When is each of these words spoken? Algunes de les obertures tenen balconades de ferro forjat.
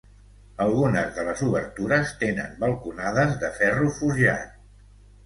Algunes 0.63 1.11
de 1.17 1.25
les 1.27 1.43
obertures 1.47 2.13
tenen 2.23 2.55
balconades 2.63 3.37
de 3.45 3.53
ferro 3.59 3.93
forjat. 3.99 4.57